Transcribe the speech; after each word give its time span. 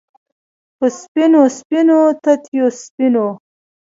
په 0.77 0.85
سپینو، 0.99 1.41
سپینو 1.57 1.99
تتېو 2.23 2.67
سپینو 2.81 3.27